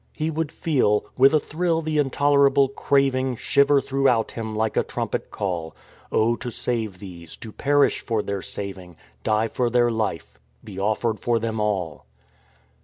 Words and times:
He 0.13 0.31
would 0.31 0.51
feel"... 0.51 1.05
with 1.15 1.31
a 1.31 1.39
thrill 1.39 1.83
the 1.83 1.99
intolerable 1.99 2.69
craving 2.69 3.35
Shiver 3.35 3.79
throughout 3.81 4.31
him 4.31 4.55
like 4.55 4.75
a 4.75 4.81
trumpet 4.81 5.29
call. 5.29 5.75
O 6.11 6.35
to 6.37 6.49
save 6.49 6.97
these, 6.97 7.37
to 7.37 7.51
perish 7.51 7.99
for 7.99 8.23
their 8.23 8.41
saving; 8.41 8.95
Die 9.23 9.47
for 9.47 9.69
their 9.69 9.91
life; 9.91 10.39
be 10.63 10.79
offered 10.79 11.19
for 11.19 11.37
them 11.37 11.59
all." 11.59 12.07